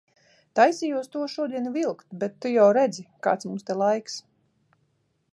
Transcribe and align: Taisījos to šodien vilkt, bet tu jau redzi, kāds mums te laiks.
Taisījos 0.59 1.09
to 1.15 1.25
šodien 1.33 1.67
vilkt, 1.75 2.07
bet 2.23 2.39
tu 2.45 2.51
jau 2.53 2.65
redzi, 2.77 3.05
kāds 3.27 3.49
mums 3.51 3.67
te 3.67 3.75
laiks. 3.83 4.17